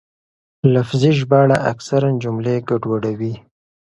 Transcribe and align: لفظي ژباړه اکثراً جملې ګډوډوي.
لفظي 0.73 1.11
ژباړه 1.19 1.57
اکثراً 1.71 2.09
جملې 2.23 2.55
ګډوډوي. 2.69 3.33